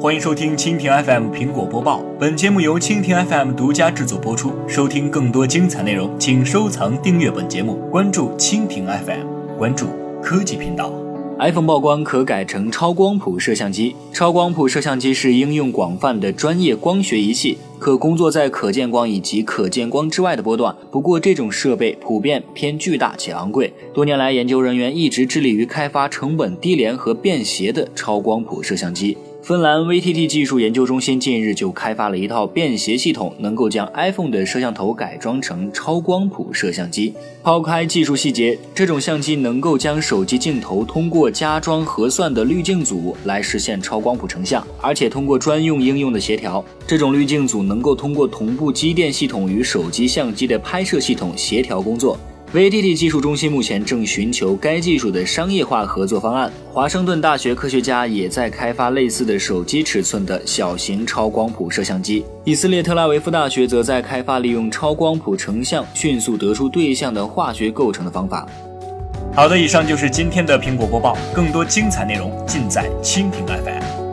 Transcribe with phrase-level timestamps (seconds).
[0.00, 2.04] 欢迎收听蜻蜓 FM 苹果播报。
[2.20, 4.52] 本节目由蜻蜓 FM 独家制作播出。
[4.68, 9.86] 收听更多精彩内容，请收藏订阅本节目，关注蜻蜓 FM，关注
[10.22, 10.92] 科技频道。
[11.40, 13.96] iPhone 曝光可改成超光谱摄像机。
[14.12, 20.72] 超光谱摄像机是应用广泛的专业光学仪器，可工作在可见光以及可见光之外的波段。
[20.92, 23.72] 不过，这种设备普遍偏巨大且昂贵。
[23.92, 29.18] 多年来，研究人员一直致力于开发成本低廉和便携的超光谱摄像机。
[29.40, 37.14] 芬兰 VTT 技术研究中心近日就开发了一套便携系统，能够将 iPhone 的摄像头改装成超光谱摄像机。
[37.42, 52.18] 抛开技术细节，这种相机能够将手机镜头通过加装核算的滤镜组来实现超光谱成像，而且通过专用应用的协调，这种滤镜组能够通过同步机电系统与手机相机的拍摄系统协调工作。
[52.54, 56.50] VTT 技术中心目前正寻求该技术的商业化合作方案。
[56.72, 62.24] 华盛顿大学科学家也在开发类似的手机尺寸的小型超光谱摄像机。
[62.44, 68.48] 以色列特拉维夫大学则在开发利用超光谱成像迅速得出对象的化学构成的方法。
[69.34, 74.07] 好的，以上就是今天的苹果播报，更多精彩内容尽在蜻蜓 FM。